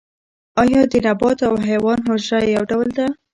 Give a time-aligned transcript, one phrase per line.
[0.61, 3.05] ایا د نبات او حیوان حجره یو ډول ده